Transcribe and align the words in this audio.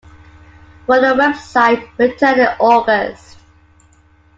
But 0.87 1.01
the 1.01 1.13
website 1.13 1.87
returned 1.99 2.39
in 2.41 2.47
August. 2.59 3.37